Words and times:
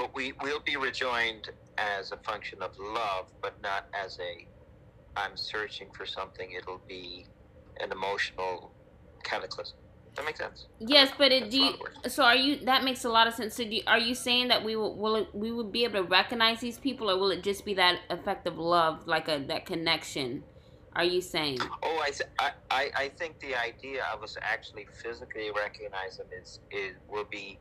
but 0.00 0.14
we 0.14 0.32
will 0.42 0.60
be 0.60 0.76
rejoined 0.76 1.50
as 1.76 2.12
a 2.12 2.16
function 2.18 2.62
of 2.62 2.70
love, 2.78 3.26
but 3.42 3.60
not 3.62 3.86
as 3.92 4.18
a 4.18 4.46
I'm 5.16 5.36
searching 5.36 5.88
for 5.92 6.06
something. 6.06 6.52
It'll 6.56 6.80
be 6.88 7.26
an 7.80 7.92
emotional 7.92 8.72
cataclysm. 9.24 9.76
That 10.16 10.24
makes 10.24 10.38
sense? 10.38 10.66
Yes, 10.78 11.10
but 11.16 11.32
it 11.32 11.50
do 11.50 11.58
you, 11.58 11.64
lot 11.64 11.74
of 11.74 11.80
words. 11.80 12.14
so 12.14 12.24
are 12.24 12.36
you 12.36 12.64
that 12.64 12.82
makes 12.82 13.04
a 13.04 13.10
lot 13.10 13.26
of 13.26 13.34
sense. 13.34 13.54
So 13.54 13.64
do 13.64 13.76
you, 13.76 13.82
are 13.86 13.98
you 13.98 14.14
saying 14.14 14.48
that 14.48 14.64
we 14.64 14.74
will 14.74 14.96
will 14.96 15.16
it, 15.16 15.28
we 15.34 15.52
will 15.52 15.70
be 15.70 15.84
able 15.84 16.02
to 16.02 16.08
recognize 16.08 16.60
these 16.60 16.78
people 16.78 17.10
or 17.10 17.18
will 17.18 17.30
it 17.30 17.42
just 17.42 17.64
be 17.64 17.74
that 17.74 18.00
effect 18.08 18.46
of 18.46 18.58
love 18.58 19.06
like 19.06 19.28
a 19.28 19.38
that 19.48 19.66
connection? 19.66 20.44
Are 20.94 21.04
you 21.04 21.20
saying? 21.20 21.58
Oh, 21.84 22.02
I, 22.02 22.10
I, 22.40 22.50
I, 22.70 22.90
I 22.96 23.08
think 23.10 23.38
the 23.38 23.54
idea 23.54 24.02
of 24.12 24.24
us 24.24 24.36
actually 24.42 24.88
physically 25.00 25.50
recognize 25.56 26.16
them 26.16 26.26
is, 26.36 26.58
is 26.72 26.96
will 27.08 27.26
be 27.30 27.60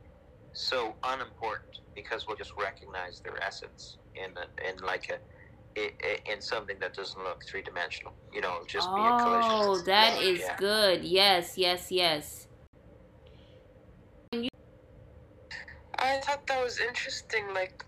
so 0.53 0.95
unimportant 1.03 1.79
because 1.95 2.25
we'll 2.27 2.37
just 2.37 2.51
recognize 2.59 3.21
their 3.23 3.41
essence 3.43 3.97
in 4.15 4.31
a, 4.37 4.69
in 4.69 4.77
like 4.85 5.05
a 5.09 5.19
i- 5.79 5.93
i- 6.03 6.31
in 6.31 6.41
something 6.41 6.77
that 6.79 6.93
doesn't 6.95 7.23
look 7.23 7.41
three 7.49 7.61
dimensional. 7.61 8.13
You 8.33 8.41
know, 8.41 8.59
just 8.67 8.89
be 8.95 9.01
a 9.01 9.13
collision. 9.23 9.51
Oh, 9.51 9.77
that 9.85 10.21
is 10.21 10.39
Yeah. 10.41 10.55
good. 10.57 11.03
Yes, 11.03 11.57
yes, 11.57 11.91
yes. 11.91 12.47
I 16.01 16.17
thought 16.19 16.47
that 16.47 16.63
was 16.63 16.79
interesting. 16.79 17.53
Like, 17.53 17.83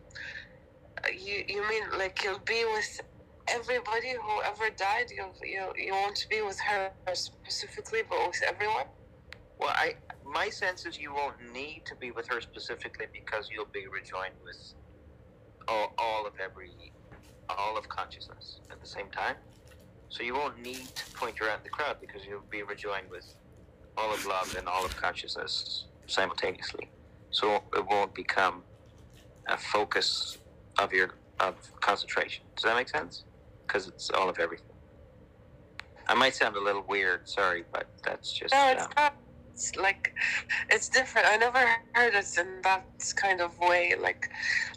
uh, 1.05 1.09
you 1.11 1.43
you 1.47 1.67
mean 1.69 1.83
like 1.97 2.23
you'll 2.23 2.39
be 2.45 2.65
with 2.65 3.01
everybody 3.49 4.11
who 4.13 4.41
ever 4.43 4.69
died? 4.77 5.07
You 5.15 5.31
you 5.43 5.73
you 5.77 5.93
won't 5.93 6.19
be 6.29 6.41
with 6.41 6.59
her 6.69 6.91
specifically, 7.13 8.01
but 8.09 8.19
with 8.27 8.41
everyone. 8.47 8.85
Well, 9.61 9.73
I 9.75 9.93
my 10.25 10.49
sense 10.49 10.85
is 10.85 10.99
you 10.99 11.13
won't 11.13 11.35
need 11.53 11.83
to 11.85 11.95
be 12.01 12.11
with 12.11 12.27
her 12.29 12.41
specifically 12.41 13.05
because 13.13 13.49
you'll 13.53 13.69
be 13.73 13.85
rejoined 13.93 14.35
with 14.43 14.57
all, 15.67 15.93
all 15.99 16.25
of 16.25 16.33
every 16.43 16.69
all 17.59 17.77
of 17.77 17.87
consciousness 17.89 18.59
at 18.71 18.81
the 18.81 18.87
same 18.87 19.09
time. 19.11 19.35
So 20.09 20.23
you 20.23 20.33
won't 20.33 20.59
need 20.61 20.95
to 20.95 21.03
point 21.19 21.37
her 21.39 21.49
out 21.49 21.59
in 21.59 21.63
the 21.63 21.69
crowd 21.69 21.97
because 22.01 22.25
you'll 22.27 22.41
be 22.51 22.63
rejoined 22.63 23.07
with 23.11 23.35
all 23.97 24.13
of 24.13 24.25
love 24.25 24.55
and 24.57 24.67
all 24.67 24.85
of 24.85 24.95
consciousness 24.95 25.85
simultaneously. 26.07 26.89
So 27.31 27.61
it 27.75 27.85
won't 27.89 28.15
become 28.15 28.63
a 29.47 29.57
focus 29.57 30.39
of 30.79 30.91
your 30.91 31.11
of 31.39 31.55
concentration. 31.81 32.45
Does 32.55 32.63
that 32.63 32.75
make 32.75 32.89
sense? 32.89 33.25
Because 33.67 33.87
it's 33.87 34.09
all 34.09 34.29
of 34.29 34.39
everything. 34.39 34.75
I 36.07 36.13
might 36.13 36.35
sound 36.35 36.55
a 36.55 36.61
little 36.61 36.83
weird, 36.89 37.27
sorry, 37.29 37.63
but 37.71 37.89
that's 38.05 38.31
just 38.31 38.53
No, 38.53 38.69
it's 38.69 38.83
um, 38.83 38.89
not. 38.97 39.20
It's 39.53 39.75
like 39.75 40.13
it's 40.69 40.89
different. 40.89 41.27
I 41.29 41.37
never 41.37 41.59
heard 41.93 42.13
it 42.15 42.25
in 42.39 42.61
that 42.63 42.85
kind 43.15 43.41
of 43.41 43.57
way. 43.59 43.93
Like, 44.01 44.29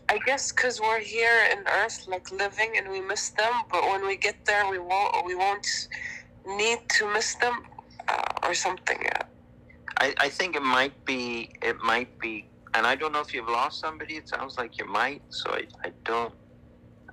I 0.08 0.18
guess 0.26 0.52
because 0.52 0.80
we're 0.80 1.00
here 1.00 1.48
in 1.52 1.60
Earth, 1.68 2.06
like 2.08 2.30
living, 2.32 2.74
and 2.76 2.90
we 2.90 3.00
miss 3.00 3.30
them. 3.30 3.52
But 3.70 3.84
when 3.84 4.06
we 4.06 4.16
get 4.16 4.36
there, 4.46 4.70
we 4.70 4.78
won't. 4.78 5.26
We 5.26 5.34
won't 5.34 5.66
need 6.46 6.80
to 6.98 7.12
miss 7.12 7.34
them, 7.36 7.54
uh, 8.08 8.22
or 8.48 8.54
something. 8.54 8.98
I, 10.00 10.14
I 10.20 10.28
think 10.28 10.56
it 10.56 10.62
might 10.62 11.04
be 11.06 11.50
it 11.62 11.76
might 11.82 12.18
be 12.20 12.46
and 12.74 12.86
I 12.86 12.96
don't 12.96 13.12
know 13.12 13.20
if 13.20 13.32
you've 13.32 13.48
lost 13.48 13.80
somebody, 13.80 14.14
it 14.14 14.28
sounds 14.28 14.58
like 14.58 14.78
you 14.78 14.86
might, 14.86 15.22
so 15.30 15.52
I, 15.52 15.62
I 15.84 15.92
don't 16.04 16.34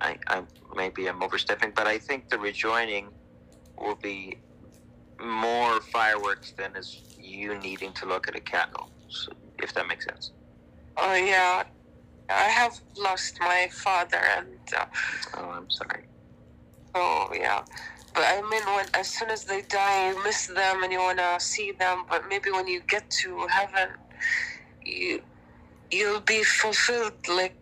I, 0.00 0.16
I 0.28 0.42
maybe 0.74 1.06
I'm 1.08 1.22
overstepping, 1.22 1.72
but 1.76 1.86
I 1.86 1.98
think 1.98 2.28
the 2.28 2.38
rejoining 2.38 3.08
will 3.78 3.98
be 4.02 4.38
more 5.22 5.80
fireworks 5.80 6.52
than 6.58 6.76
is 6.76 7.04
you 7.32 7.58
needing 7.60 7.92
to 7.94 8.06
look 8.06 8.28
at 8.28 8.36
a 8.36 8.40
candle. 8.40 8.90
So, 9.10 9.32
if 9.62 9.74
that 9.74 9.88
makes 9.88 10.06
sense. 10.06 10.32
Oh 10.98 11.14
yeah. 11.14 11.64
I 12.30 12.44
have 12.48 12.80
lost 12.98 13.36
my 13.40 13.68
father, 13.72 14.18
and 14.38 14.48
uh, 14.78 14.86
Oh, 15.36 15.50
I'm 15.50 15.70
sorry. 15.70 16.04
Oh 16.94 17.28
yeah. 17.34 17.62
But 18.14 18.24
I 18.26 18.42
mean, 18.50 18.64
when 18.76 18.86
as 18.94 19.08
soon 19.10 19.30
as 19.30 19.44
they 19.46 19.62
die, 19.62 20.10
you 20.10 20.24
miss 20.24 20.46
them 20.48 20.82
and 20.84 20.92
you 20.92 21.00
wanna 21.00 21.38
see 21.40 21.72
them. 21.78 22.04
But 22.10 22.24
maybe 22.28 22.50
when 22.52 22.68
you 22.68 22.82
get 22.88 23.10
to 23.22 23.46
heaven, 23.50 23.90
you 24.84 25.22
you'll 25.92 26.20
be 26.20 26.44
fulfilled 26.44 27.14
like 27.28 27.56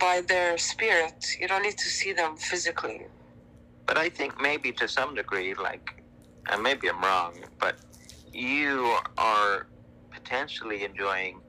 by 0.00 0.22
their 0.26 0.58
spirit. 0.58 1.24
You 1.40 1.48
don't 1.48 1.62
need 1.62 1.78
to 1.78 1.90
see 1.90 2.12
them 2.12 2.36
physically. 2.36 3.02
But 3.86 3.98
I 3.98 4.10
think 4.10 4.40
maybe 4.40 4.72
to 4.74 4.88
some 4.88 5.14
degree, 5.14 5.54
like, 5.54 6.02
and 6.50 6.62
maybe 6.62 6.88
I'm 6.90 7.02
wrong, 7.02 7.34
but 7.60 7.76
you 8.32 8.96
are 9.18 9.66
potentially 10.12 10.84
enjoying 10.84 11.40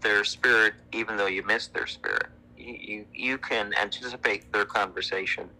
their 0.00 0.24
spirit, 0.24 0.74
even 0.92 1.16
though 1.16 1.26
you 1.26 1.44
miss 1.44 1.68
their 1.68 1.86
spirit. 1.86 2.26
You 2.56 3.06
you, 3.14 3.38
can 3.38 3.72
anticipate 3.80 4.52
their 4.52 4.64
conversation 4.64 5.50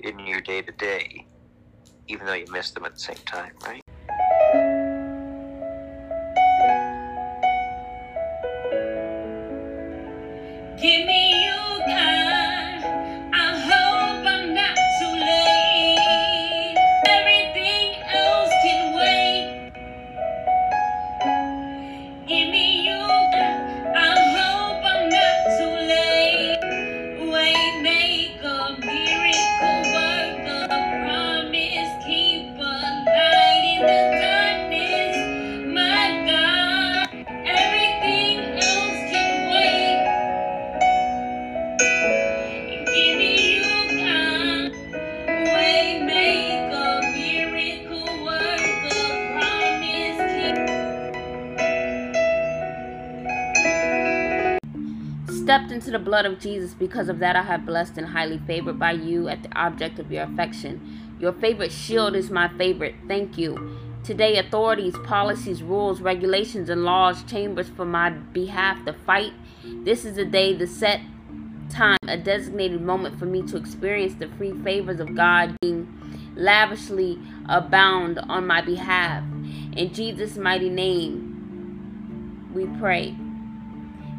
in 0.00 0.18
your 0.20 0.40
day 0.40 0.62
to 0.62 0.72
day, 0.72 1.26
even 2.08 2.26
though 2.26 2.34
you 2.34 2.46
miss 2.50 2.72
them 2.72 2.84
at 2.84 2.94
the 2.94 3.00
same 3.00 3.24
time, 3.24 3.52
right? 3.64 3.85
Stepped 55.46 55.70
into 55.70 55.92
the 55.92 55.98
blood 56.00 56.26
of 56.26 56.40
Jesus. 56.40 56.74
Because 56.74 57.08
of 57.08 57.20
that, 57.20 57.36
I 57.36 57.42
have 57.42 57.64
blessed 57.64 57.98
and 57.98 58.08
highly 58.08 58.38
favored 58.48 58.80
by 58.80 58.90
you 58.90 59.28
at 59.28 59.44
the 59.44 59.56
object 59.56 60.00
of 60.00 60.10
your 60.10 60.24
affection. 60.24 61.14
Your 61.20 61.32
favorite 61.34 61.70
shield 61.70 62.16
is 62.16 62.32
my 62.32 62.48
favorite. 62.58 62.96
Thank 63.06 63.38
you. 63.38 63.78
Today, 64.02 64.38
authorities, 64.38 64.96
policies, 65.04 65.62
rules, 65.62 66.00
regulations, 66.00 66.68
and 66.68 66.82
laws 66.82 67.22
chambers 67.22 67.68
for 67.68 67.84
my 67.84 68.10
behalf 68.10 68.84
to 68.86 68.92
fight. 68.92 69.34
This 69.84 70.04
is 70.04 70.16
the 70.16 70.24
day, 70.24 70.52
the 70.52 70.66
set 70.66 71.00
time, 71.70 71.98
a 72.08 72.16
designated 72.16 72.80
moment 72.80 73.16
for 73.16 73.26
me 73.26 73.42
to 73.42 73.56
experience 73.56 74.14
the 74.14 74.26
free 74.26 74.52
favors 74.64 74.98
of 74.98 75.14
God 75.14 75.56
being 75.60 75.86
lavishly 76.34 77.20
abound 77.48 78.18
on 78.18 78.48
my 78.48 78.62
behalf. 78.62 79.22
In 79.76 79.92
Jesus' 79.94 80.36
mighty 80.36 80.70
name, 80.70 82.50
we 82.52 82.66
pray. 82.80 83.14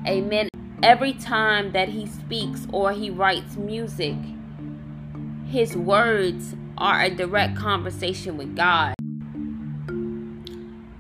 Amen. 0.08 0.48
Every 0.84 1.14
time 1.14 1.72
that 1.72 1.90
he 1.90 2.06
speaks 2.06 2.68
or 2.72 2.92
he 2.92 3.10
writes 3.10 3.58
music, 3.58 4.16
his 5.48 5.76
words 5.76 6.56
are 6.78 7.02
a 7.02 7.10
direct 7.10 7.58
conversation 7.58 8.38
with 8.38 8.56
God. 8.56 8.94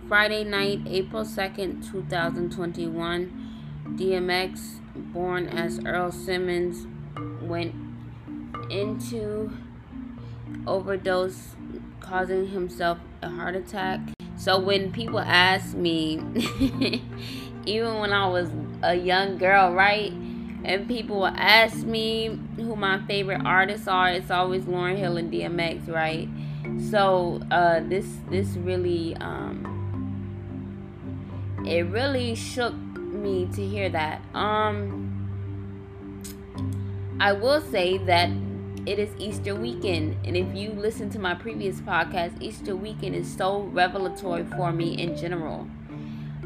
Friday 0.07 0.43
night, 0.45 0.81
April 0.87 1.23
2nd, 1.23 1.91
2021, 1.91 3.51
DMX, 3.89 4.79
born 4.95 5.47
as 5.47 5.79
Earl 5.85 6.11
Simmons, 6.11 6.87
went 7.43 7.75
into 8.71 9.51
overdose, 10.65 11.55
causing 11.99 12.47
himself 12.47 12.97
a 13.21 13.29
heart 13.29 13.55
attack. 13.55 13.99
So 14.37 14.57
when 14.59 14.91
people 14.91 15.19
ask 15.19 15.75
me, 15.75 16.19
even 17.67 17.99
when 17.99 18.11
I 18.11 18.27
was 18.27 18.49
a 18.83 18.95
young 18.95 19.37
girl, 19.37 19.73
right? 19.73 20.11
And 20.63 20.87
people 20.87 21.17
will 21.17 21.27
ask 21.27 21.77
me 21.85 22.39
who 22.55 22.75
my 22.75 23.05
favorite 23.05 23.41
artists 23.45 23.87
are, 23.87 24.09
it's 24.09 24.31
always 24.31 24.63
Lauryn 24.63 24.97
Hill 24.97 25.17
and 25.17 25.31
DMX, 25.31 25.87
right? 25.87 26.27
So 26.89 27.41
uh, 27.51 27.81
this 27.81 28.05
this 28.29 28.47
really 28.57 29.15
um, 29.17 29.77
it 31.65 31.83
really 31.87 32.35
shook 32.35 32.73
me 32.73 33.47
to 33.53 33.65
hear 33.65 33.89
that. 33.89 34.21
Um, 34.33 35.03
I 37.19 37.33
will 37.33 37.61
say 37.61 37.97
that 37.99 38.29
it 38.85 38.99
is 38.99 39.09
Easter 39.17 39.55
weekend, 39.55 40.15
and 40.25 40.37
if 40.37 40.55
you 40.55 40.71
listen 40.71 41.09
to 41.11 41.19
my 41.19 41.33
previous 41.33 41.81
podcast, 41.81 42.41
Easter 42.41 42.75
weekend 42.75 43.15
is 43.15 43.31
so 43.35 43.63
revelatory 43.63 44.45
for 44.45 44.71
me 44.71 44.97
in 44.97 45.17
general. 45.17 45.67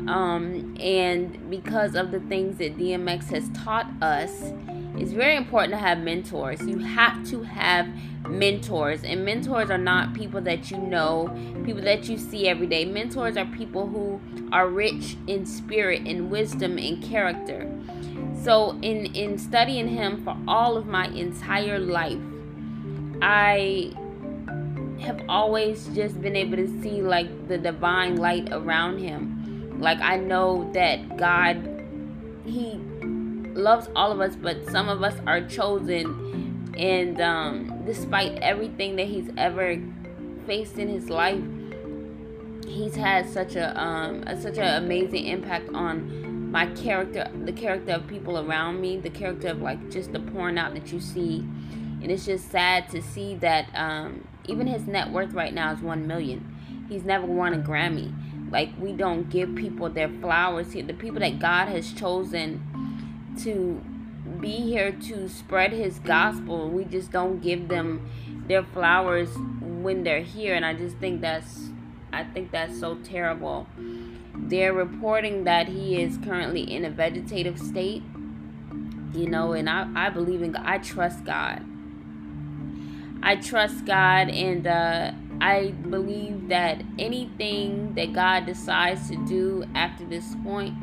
Um, 0.08 0.76
and 0.80 1.50
because 1.50 1.96
of 1.96 2.12
the 2.12 2.20
things 2.22 2.58
that 2.58 2.78
DMX 2.78 3.26
has 3.30 3.50
taught 3.50 3.88
us, 4.02 4.54
it's 4.98 5.14
very 5.14 5.36
important 5.36 5.74
to 5.74 5.78
have 5.78 6.00
mentors. 6.00 6.62
You 6.62 6.80
have 6.80 7.28
to 7.30 7.44
have 7.44 7.88
mentors, 8.28 9.04
and 9.04 9.24
mentors 9.24 9.70
are 9.70 9.78
not 9.78 10.14
people 10.14 10.42
that 10.42 10.70
you 10.70 10.78
know, 10.78 11.30
people 11.66 11.82
that 11.82 12.10
you 12.10 12.18
see 12.18 12.48
every 12.48 12.68
day. 12.68 12.86
Mentors 12.86 13.38
are 13.38 13.46
people 13.46 13.88
who 13.88 14.20
are 14.52 14.68
rich 14.68 15.18
in 15.28 15.46
spirit, 15.46 16.06
in 16.06 16.30
wisdom, 16.30 16.78
and 16.78 17.02
character. 17.02 17.70
So, 18.44 18.72
in 18.82 19.08
in 19.16 19.38
studying 19.38 19.88
him 19.88 20.24
for 20.24 20.36
all 20.48 20.78
of 20.78 20.88
my 20.88 21.08
entire 21.08 21.80
life, 21.80 22.20
I 23.22 23.94
have 25.00 25.22
always 25.28 25.88
just 25.96 26.22
been 26.22 26.36
able 26.36 26.58
to 26.58 26.68
see 26.82 27.02
like 27.02 27.48
the 27.48 27.58
divine 27.58 28.18
light 28.18 28.50
around 28.52 29.00
him. 29.00 29.41
Like 29.82 30.00
I 30.00 30.18
know 30.18 30.70
that 30.74 31.18
God 31.18 31.68
he 32.46 32.80
loves 33.54 33.90
all 33.96 34.12
of 34.12 34.22
us, 34.22 34.36
but 34.36 34.70
some 34.70 34.88
of 34.88 35.04
us 35.04 35.16
are 35.26 35.42
chosen 35.42 36.74
and 36.78 37.20
um 37.20 37.84
despite 37.86 38.38
everything 38.40 38.96
that 38.96 39.08
he's 39.08 39.30
ever 39.38 39.82
faced 40.46 40.78
in 40.78 40.88
his 40.88 41.10
life, 41.10 41.42
he's 42.66 42.96
had 42.96 43.28
such 43.28 43.56
a 43.56 43.78
um 43.82 44.24
a, 44.28 44.40
such 44.40 44.58
an 44.58 44.84
amazing 44.84 45.26
impact 45.26 45.70
on 45.74 46.52
my 46.52 46.68
character, 46.68 47.30
the 47.46 47.54
character 47.54 47.94
of 47.94 48.08
people 48.08 48.38
around 48.38 48.80
me, 48.80 48.98
the 48.98 49.10
character 49.10 49.48
of 49.48 49.62
like 49.62 49.90
just 49.90 50.12
the 50.14 50.20
pouring 50.20 50.58
out 50.58 50.74
that 50.76 50.92
you 50.92 51.00
see. 51.00 51.40
And 52.02 52.12
it's 52.12 52.26
just 52.26 52.52
sad 52.52 52.88
to 52.90 53.02
see 53.02 53.36
that 53.36 53.68
um 53.74 54.28
even 54.46 54.68
his 54.68 54.86
net 54.86 55.10
worth 55.12 55.34
right 55.34 55.54
now 55.54 55.72
is 55.74 55.82
one 55.82 56.06
million. 56.08 56.86
He's 56.88 57.04
never 57.04 57.26
won 57.26 57.54
a 57.54 57.58
Grammy. 57.58 58.14
Like 58.52 58.72
we 58.78 58.92
don't 58.92 59.30
give 59.30 59.56
people 59.56 59.90
their 59.90 60.10
flowers 60.10 60.74
here. 60.74 60.84
The 60.84 60.94
people 60.94 61.20
that 61.22 61.40
God 61.40 61.70
has 61.70 61.94
chosen 61.94 62.62
to 63.44 63.82
be 64.40 64.58
here 64.58 64.92
to 64.92 65.30
spread 65.30 65.72
his 65.72 66.00
gospel, 66.00 66.70
we 66.70 66.84
just 66.84 67.12
don't 67.12 67.40
give 67.40 67.70
them 67.70 68.10
their 68.48 68.64
flowers 68.64 69.30
when 69.62 70.04
they're 70.04 70.22
here 70.22 70.54
and 70.54 70.66
I 70.66 70.74
just 70.74 70.98
think 70.98 71.22
that's 71.22 71.70
I 72.14 72.26
think 72.26 72.52
that's 72.52 72.78
so 72.78 72.96
terrible. 72.96 73.68
They're 74.36 74.74
reporting 74.74 75.46
that 75.46 75.70
he 75.70 76.02
is 76.02 76.18
currently 76.18 76.62
in 76.74 76.84
a 76.84 76.90
vegetative 76.90 77.58
state. 77.58 78.04
You 79.14 79.28
know, 79.28 79.54
and 79.54 79.70
I, 79.70 79.90
I 79.96 80.10
believe 80.10 80.42
in 80.42 80.54
God. 80.54 80.64
I 80.66 80.78
trust 80.78 81.26
God. 81.26 81.66
I 83.24 83.36
trust 83.36 83.86
God 83.86 84.30
and 84.30 84.66
uh, 84.66 85.12
I 85.42 85.72
believe 85.72 86.50
that 86.50 86.84
anything 87.00 87.96
that 87.96 88.14
God 88.14 88.46
decides 88.46 89.10
to 89.10 89.16
do 89.26 89.66
after 89.74 90.06
this 90.06 90.36
point 90.44 90.76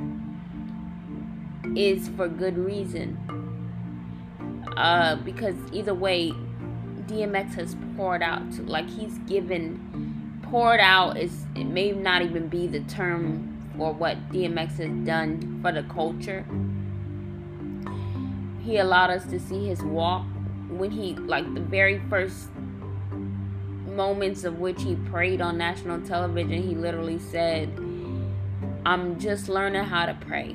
is 1.77 2.09
for 2.09 2.27
good 2.27 2.59
reason. 2.59 3.17
Uh, 4.77 5.15
because 5.17 5.55
either 5.73 5.95
way, 5.95 6.33
DMX 7.07 7.55
has 7.55 7.77
poured 7.97 8.21
out. 8.21 8.53
To, 8.55 8.63
Like 8.63 8.91
he's 8.91 9.17
given, 9.29 10.41
poured 10.43 10.81
out 10.81 11.17
is 11.17 11.47
it 11.55 11.65
may 11.65 11.93
not 11.93 12.23
even 12.23 12.49
be 12.49 12.67
the 12.67 12.81
term 12.81 13.71
for 13.77 13.93
what 13.93 14.17
DMX 14.31 14.79
has 14.79 15.07
done 15.07 15.61
for 15.63 15.71
the 15.71 15.85
culture. 15.85 16.45
He 18.65 18.79
allowed 18.79 19.11
us 19.11 19.25
to 19.27 19.39
see 19.39 19.69
his 19.69 19.85
walk 19.85 20.27
when 20.69 20.91
he 20.91 21.15
like 21.15 21.55
the 21.55 21.61
very 21.61 22.03
first 22.11 22.49
moments 23.99 24.45
of 24.45 24.61
which 24.61 24.81
he 24.85 24.95
prayed 25.11 25.41
on 25.41 25.59
national 25.59 26.01
television 26.03 26.63
he 26.63 26.77
literally 26.77 27.19
said 27.19 27.69
i'm 28.87 29.19
just 29.19 29.49
learning 29.49 29.83
how 29.83 30.07
to 30.07 30.15
pray. 30.15 30.55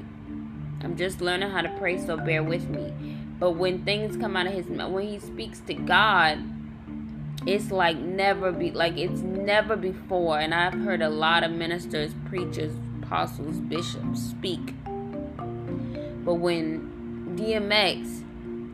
I'm 0.82 0.96
just 0.98 1.22
learning 1.22 1.50
how 1.50 1.62
to 1.62 1.70
pray 1.78 1.98
so 1.98 2.18
bear 2.18 2.44
with 2.44 2.70
me. 2.70 2.94
But 3.40 3.52
when 3.52 3.84
things 3.86 4.18
come 4.18 4.36
out 4.36 4.48
of 4.48 4.54
his 4.54 4.68
mouth 4.68 4.92
when 4.92 5.08
he 5.08 5.20
speaks 5.20 5.60
to 5.68 5.74
god 5.74 6.40
it's 7.46 7.72
like 7.72 7.98
never 7.98 8.54
be 8.54 8.72
like 8.72 8.98
it's 8.98 9.22
never 9.22 9.76
before. 9.76 10.40
And 10.40 10.54
i've 10.54 10.74
heard 10.74 11.02
a 11.02 11.10
lot 11.10 11.44
of 11.44 11.52
ministers 11.52 12.14
preachers 12.30 12.74
apostles 13.02 13.60
bishops 13.60 14.22
speak. 14.22 14.74
But 16.26 16.36
when 16.36 17.36
dmx 17.38 18.23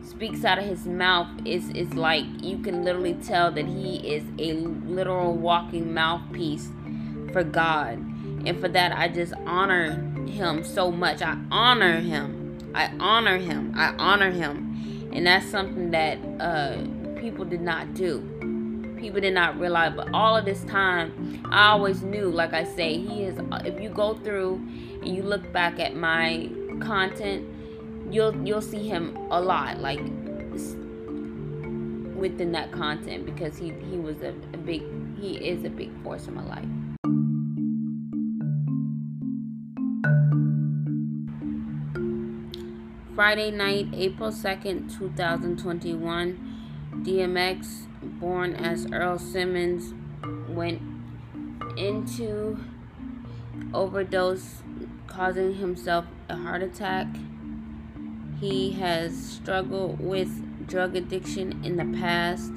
speaks 0.02 0.44
out 0.44 0.58
of 0.58 0.64
his 0.64 0.86
mouth 0.86 1.28
is 1.44 1.70
is 1.70 1.94
like 1.94 2.24
you 2.42 2.58
can 2.58 2.84
literally 2.84 3.14
tell 3.14 3.50
that 3.52 3.66
he 3.66 3.96
is 3.96 4.24
a 4.38 4.52
literal 4.52 5.34
walking 5.34 5.94
mouthpiece 5.94 6.68
for 7.32 7.44
God. 7.44 7.98
And 8.46 8.58
for 8.60 8.68
that 8.68 8.96
I 8.96 9.08
just 9.08 9.34
honor 9.46 10.02
him 10.26 10.64
so 10.64 10.90
much. 10.90 11.22
I 11.22 11.38
honor 11.50 12.00
him. 12.00 12.58
I 12.74 12.92
honor 12.98 13.38
him. 13.38 13.72
I 13.76 13.94
honor 13.98 14.30
him. 14.30 15.10
And 15.12 15.26
that's 15.26 15.46
something 15.50 15.90
that 15.90 16.18
uh 16.40 16.78
people 17.20 17.44
did 17.44 17.60
not 17.60 17.94
do. 17.94 18.20
People 18.98 19.20
did 19.20 19.34
not 19.34 19.58
realize, 19.58 19.94
but 19.94 20.10
all 20.12 20.36
of 20.36 20.44
this 20.44 20.62
time, 20.64 21.42
I 21.50 21.68
always 21.68 22.02
knew, 22.02 22.30
like 22.30 22.52
I 22.52 22.64
say, 22.64 22.98
he 22.98 23.22
is. 23.22 23.38
If 23.64 23.80
you 23.80 23.88
go 23.88 24.14
through 24.14 24.56
and 24.56 25.08
you 25.08 25.22
look 25.22 25.50
back 25.52 25.80
at 25.80 25.96
my 25.96 26.50
content, 26.80 27.46
you'll 28.10 28.36
you'll 28.46 28.60
see 28.60 28.88
him 28.88 29.16
a 29.30 29.40
lot 29.40 29.78
like 29.78 30.00
within 32.16 32.52
that 32.52 32.70
content 32.72 33.24
because 33.24 33.56
he 33.56 33.72
he 33.90 33.96
was 33.96 34.20
a, 34.22 34.30
a 34.52 34.58
big 34.58 34.82
he 35.18 35.36
is 35.36 35.64
a 35.64 35.70
big 35.70 35.90
force 36.02 36.26
in 36.26 36.34
my 36.34 36.44
life 36.44 36.66
Friday 43.20 43.50
night, 43.50 43.88
April 43.92 44.30
2nd, 44.30 44.96
2021, 44.96 47.02
DMX, 47.02 47.86
born 48.18 48.54
as 48.54 48.90
Earl 48.90 49.18
Simmons, 49.18 49.92
went 50.48 50.80
into 51.76 52.58
overdose, 53.74 54.62
causing 55.06 55.56
himself 55.56 56.06
a 56.30 56.36
heart 56.36 56.62
attack. 56.62 57.08
He 58.40 58.72
has 58.72 59.14
struggled 59.14 60.00
with 60.00 60.66
drug 60.66 60.96
addiction 60.96 61.62
in 61.62 61.76
the 61.76 61.98
past 61.98 62.52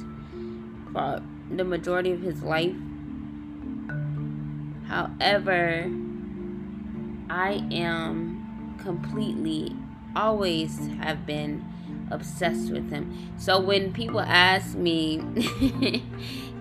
for 0.94 1.22
the 1.52 1.64
majority 1.64 2.12
of 2.12 2.22
his 2.22 2.42
life. 2.42 2.76
However, 4.88 5.92
I 7.30 7.68
am 7.72 8.78
completely, 8.82 9.76
always 10.16 10.78
have 11.02 11.26
been 11.26 11.66
obsessed 12.12 12.72
with 12.72 12.90
him. 12.90 13.34
So 13.38 13.60
when 13.60 13.92
people 13.92 14.22
ask 14.22 14.76
me, 14.76 15.22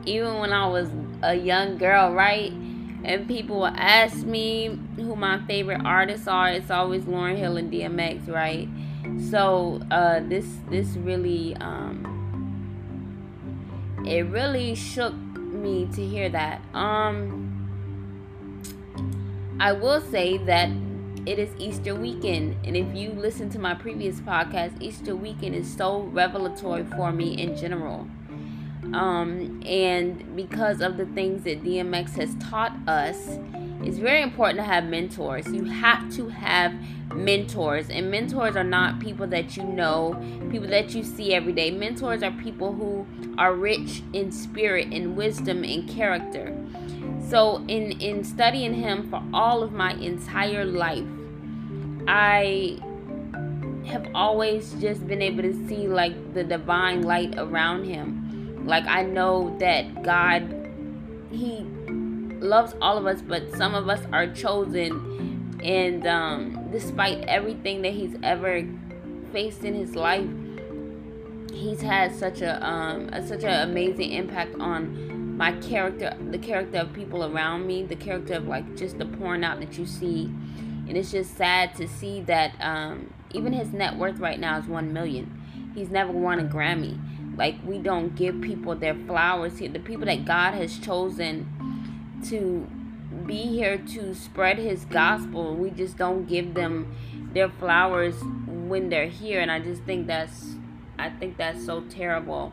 even 0.06 0.38
when 0.38 0.52
I 0.52 0.66
was 0.68 0.88
a 1.22 1.34
young 1.34 1.78
girl, 1.78 2.12
right? 2.12 2.52
And 3.04 3.26
people 3.28 3.58
will 3.60 3.66
ask 3.66 4.24
me 4.24 4.78
who 4.96 5.14
my 5.16 5.44
favorite 5.46 5.82
artists 5.84 6.26
are, 6.26 6.48
it's 6.48 6.70
always 6.70 7.04
Lauryn 7.04 7.36
Hill 7.36 7.56
and 7.56 7.70
DMX, 7.70 8.28
right? 8.28 8.68
So 9.30 9.80
uh, 9.90 10.20
this 10.20 10.46
this 10.70 10.88
really 10.96 11.56
um, 11.56 12.08
it 14.06 14.22
really 14.22 14.74
shook 14.74 15.14
me 15.36 15.86
to 15.94 16.04
hear 16.06 16.28
that. 16.28 16.60
Um 16.74 17.52
i 19.60 19.70
will 19.70 20.00
say 20.00 20.38
that 20.38 20.68
it 21.24 21.38
is 21.38 21.48
easter 21.58 21.94
weekend 21.94 22.56
and 22.64 22.76
if 22.76 22.92
you 22.96 23.10
listen 23.12 23.48
to 23.48 23.60
my 23.60 23.74
previous 23.74 24.18
podcast 24.20 24.72
easter 24.80 25.14
weekend 25.14 25.54
is 25.54 25.72
so 25.72 26.00
revelatory 26.04 26.84
for 26.96 27.12
me 27.12 27.40
in 27.40 27.56
general. 27.56 28.08
Um, 28.92 29.62
and 29.64 30.34
because 30.34 30.80
of 30.80 30.96
the 30.96 31.06
things 31.06 31.44
that 31.44 31.62
dmx 31.62 32.16
has 32.16 32.34
taught 32.36 32.76
us 32.88 33.38
it's 33.84 33.98
very 33.98 34.22
important 34.22 34.58
to 34.58 34.64
have 34.64 34.84
mentors. 34.84 35.46
You 35.52 35.64
have 35.64 36.12
to 36.14 36.28
have 36.28 36.74
mentors, 37.14 37.90
and 37.90 38.10
mentors 38.10 38.56
are 38.56 38.64
not 38.64 39.00
people 39.00 39.26
that 39.28 39.56
you 39.56 39.64
know, 39.64 40.16
people 40.50 40.68
that 40.68 40.94
you 40.94 41.02
see 41.02 41.34
every 41.34 41.52
day. 41.52 41.70
Mentors 41.70 42.22
are 42.22 42.30
people 42.32 42.72
who 42.72 43.06
are 43.38 43.54
rich 43.54 44.02
in 44.12 44.30
spirit, 44.30 44.92
in 44.92 45.16
wisdom, 45.16 45.64
and 45.64 45.88
character. 45.88 46.56
So, 47.28 47.58
in 47.68 47.92
in 48.00 48.24
studying 48.24 48.74
him 48.74 49.08
for 49.10 49.22
all 49.32 49.62
of 49.62 49.72
my 49.72 49.92
entire 49.94 50.64
life, 50.64 51.06
I 52.06 52.78
have 53.86 54.08
always 54.14 54.74
just 54.74 55.06
been 55.06 55.22
able 55.22 55.42
to 55.42 55.68
see 55.68 55.88
like 55.88 56.34
the 56.34 56.44
divine 56.44 57.02
light 57.02 57.34
around 57.36 57.84
him. 57.84 58.64
Like 58.66 58.86
I 58.86 59.02
know 59.02 59.56
that 59.58 60.02
God 60.02 60.58
he 61.30 61.66
loves 62.42 62.74
all 62.80 62.98
of 62.98 63.06
us, 63.06 63.22
but 63.22 63.50
some 63.56 63.74
of 63.74 63.88
us 63.88 64.04
are 64.12 64.26
chosen. 64.26 65.58
And 65.62 66.06
um, 66.06 66.68
despite 66.72 67.24
everything 67.24 67.82
that 67.82 67.92
he's 67.92 68.16
ever 68.22 68.66
faced 69.32 69.64
in 69.64 69.74
his 69.74 69.94
life, 69.94 70.28
he's 71.52 71.80
had 71.80 72.14
such 72.14 72.40
a, 72.40 72.64
um, 72.66 73.08
a 73.12 73.26
such 73.26 73.44
an 73.44 73.68
amazing 73.70 74.12
impact 74.12 74.56
on 74.58 75.36
my 75.36 75.52
character, 75.60 76.16
the 76.30 76.38
character 76.38 76.78
of 76.78 76.92
people 76.92 77.24
around 77.24 77.66
me, 77.66 77.84
the 77.84 77.96
character 77.96 78.34
of 78.34 78.46
like 78.46 78.76
just 78.76 78.98
the 78.98 79.06
pouring 79.06 79.44
out 79.44 79.60
that 79.60 79.78
you 79.78 79.86
see, 79.86 80.24
and 80.88 80.96
it's 80.96 81.10
just 81.10 81.36
sad 81.36 81.74
to 81.76 81.88
see 81.88 82.20
that 82.22 82.54
um, 82.60 83.12
even 83.32 83.52
his 83.52 83.72
net 83.72 83.96
worth 83.96 84.18
right 84.18 84.38
now 84.38 84.58
is 84.58 84.66
one 84.66 84.92
million. 84.92 85.38
He's 85.74 85.90
never 85.90 86.12
won 86.12 86.38
a 86.38 86.44
Grammy. 86.44 86.98
Like 87.36 87.56
we 87.64 87.78
don't 87.78 88.14
give 88.14 88.40
people 88.40 88.74
their 88.74 88.94
flowers 88.94 89.58
here. 89.58 89.70
The 89.70 89.80
people 89.80 90.06
that 90.06 90.24
God 90.24 90.54
has 90.54 90.78
chosen 90.78 91.48
to 92.24 92.68
be 93.26 93.46
here 93.46 93.78
to 93.78 94.14
spread 94.14 94.58
His 94.58 94.84
gospel, 94.84 95.54
we 95.54 95.70
just 95.70 95.96
don't 95.96 96.26
give 96.26 96.54
them 96.54 96.96
their 97.32 97.48
flowers 97.48 98.16
when 98.46 98.88
they're 98.88 99.08
here, 99.08 99.40
and 99.40 99.50
I 99.50 99.60
just 99.60 99.82
think 99.82 100.06
that's 100.06 100.56
I 100.98 101.10
think 101.10 101.36
that's 101.36 101.64
so 101.64 101.80
terrible. 101.82 102.52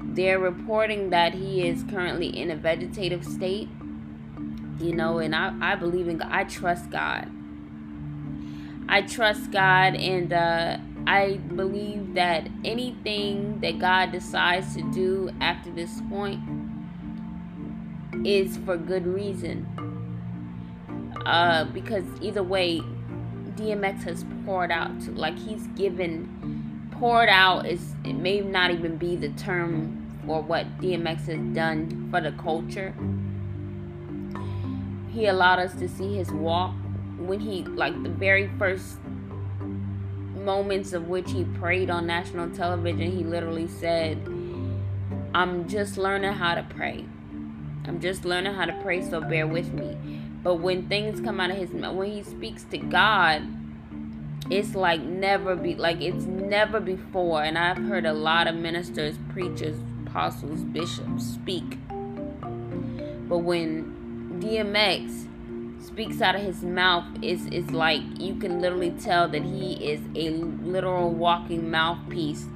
They're 0.00 0.38
reporting 0.38 1.10
that 1.10 1.34
he 1.34 1.66
is 1.66 1.84
currently 1.84 2.26
in 2.26 2.50
a 2.50 2.56
vegetative 2.56 3.24
state. 3.24 3.68
You 4.78 4.94
know, 4.94 5.18
and 5.18 5.34
I, 5.34 5.54
I 5.60 5.74
believe 5.76 6.08
in 6.08 6.18
God. 6.18 6.28
I 6.30 6.44
trust 6.44 6.90
God. 6.90 7.30
I 8.88 9.02
trust 9.02 9.52
God, 9.52 9.94
and 9.94 10.32
uh, 10.32 10.78
I 11.06 11.36
believe 11.54 12.14
that 12.14 12.48
anything 12.64 13.60
that 13.60 13.78
God 13.78 14.12
decides 14.12 14.74
to 14.74 14.82
do 14.92 15.30
after 15.40 15.70
this 15.70 16.00
point 16.08 16.40
is 18.24 18.56
for 18.58 18.76
good 18.76 19.06
reason. 19.06 19.66
Uh, 21.26 21.64
because 21.64 22.04
either 22.20 22.42
way, 22.42 22.80
DMX 23.56 24.04
has 24.04 24.24
poured 24.44 24.70
out. 24.70 24.96
Like 25.14 25.38
he's 25.38 25.66
given, 25.68 26.88
poured 26.92 27.28
out 27.28 27.66
is 27.66 27.94
it 28.04 28.14
may 28.14 28.40
not 28.40 28.70
even 28.70 28.96
be 28.96 29.16
the 29.16 29.30
term 29.30 30.20
for 30.26 30.40
what 30.40 30.78
DMX 30.80 31.26
has 31.26 31.54
done 31.54 32.08
for 32.10 32.20
the 32.20 32.32
culture. 32.32 32.94
He 35.10 35.26
allowed 35.26 35.58
us 35.58 35.74
to 35.74 35.88
see 35.88 36.14
his 36.14 36.30
walk 36.30 36.74
when 37.18 37.40
he 37.40 37.62
like 37.64 38.00
the 38.02 38.08
very 38.08 38.48
first 38.58 38.98
moments 40.34 40.92
of 40.92 41.08
which 41.08 41.30
he 41.30 41.44
prayed 41.44 41.90
on 41.90 42.06
national 42.06 42.50
television. 42.50 43.12
He 43.12 43.24
literally 43.24 43.68
said, 43.68 44.18
"I'm 45.34 45.68
just 45.68 45.98
learning 45.98 46.32
how 46.32 46.54
to 46.54 46.62
pray." 46.62 47.04
I'm 47.86 48.00
just 48.00 48.24
learning 48.24 48.54
how 48.54 48.64
to 48.64 48.72
pray, 48.82 49.02
so 49.02 49.20
bear 49.20 49.46
with 49.46 49.72
me. 49.72 49.96
But 50.42 50.56
when 50.56 50.88
things 50.88 51.20
come 51.20 51.40
out 51.40 51.50
of 51.50 51.56
his 51.56 51.72
mouth, 51.72 51.94
when 51.94 52.10
he 52.10 52.22
speaks 52.22 52.64
to 52.64 52.78
God, 52.78 53.42
it's 54.50 54.74
like 54.74 55.00
never 55.00 55.54
be 55.56 55.74
like 55.74 56.00
it's 56.00 56.24
never 56.24 56.80
before. 56.80 57.42
And 57.42 57.56
I've 57.56 57.78
heard 57.78 58.06
a 58.06 58.12
lot 58.12 58.48
of 58.48 58.54
ministers, 58.54 59.16
preachers, 59.30 59.78
apostles, 60.06 60.62
bishops 60.64 61.24
speak. 61.24 61.78
But 63.28 63.38
when 63.38 64.40
DMX 64.40 65.28
speaks 65.82 66.20
out 66.20 66.34
of 66.34 66.42
his 66.42 66.62
mouth, 66.62 67.04
it's, 67.22 67.44
it's 67.46 67.70
like 67.70 68.02
you 68.18 68.34
can 68.36 68.60
literally 68.60 68.90
tell 68.90 69.28
that 69.28 69.42
he 69.42 69.74
is 69.74 70.00
a 70.14 70.30
literal 70.30 71.10
walking 71.10 71.70
mouthpiece 71.70 72.46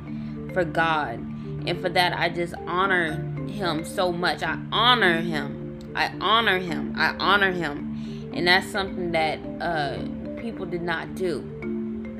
for 0.53 0.65
God. 0.65 1.19
And 1.67 1.81
for 1.81 1.89
that, 1.89 2.17
I 2.17 2.29
just 2.29 2.55
honor 2.67 3.36
him 3.49 3.85
so 3.85 4.13
much. 4.13 4.43
I 4.43 4.59
honor 4.73 5.21
him. 5.21 5.93
I 5.95 6.13
honor 6.21 6.59
him. 6.59 6.95
I 6.97 7.15
honor 7.19 7.53
him. 7.53 8.31
And 8.35 8.47
that's 8.47 8.67
something 8.71 9.13
that 9.13 9.39
uh, 9.61 9.99
people 10.41 10.67
did 10.67 10.83
not 10.83 11.15
do. 11.15 11.41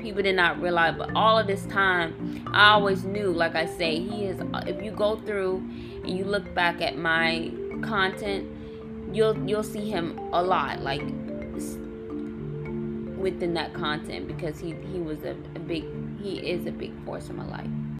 People 0.01 0.23
did 0.23 0.35
not 0.35 0.59
realize. 0.61 0.95
But 0.97 1.13
all 1.15 1.37
of 1.37 1.47
this 1.47 1.65
time, 1.67 2.43
I 2.53 2.71
always 2.71 3.03
knew, 3.03 3.31
like 3.31 3.55
I 3.55 3.65
say, 3.65 3.99
he 3.99 4.25
is. 4.25 4.41
If 4.65 4.81
you 4.81 4.91
go 4.91 5.17
through 5.17 5.57
and 6.03 6.09
you 6.09 6.23
look 6.25 6.53
back 6.55 6.81
at 6.81 6.97
my 6.97 7.51
content, 7.81 8.49
you'll 9.13 9.37
you'll 9.47 9.63
see 9.63 9.89
him 9.89 10.17
a 10.33 10.41
lot, 10.41 10.81
like 10.81 11.01
within 13.17 13.53
that 13.55 13.73
content, 13.73 14.27
because 14.27 14.59
he 14.59 14.75
he 14.91 14.99
was 14.99 15.23
a, 15.23 15.35
a 15.55 15.59
big 15.59 15.85
he 16.21 16.39
is 16.39 16.65
a 16.65 16.71
big 16.71 16.93
force 17.05 17.29
in 17.29 17.35
my 17.35 17.45
life. 17.45 17.69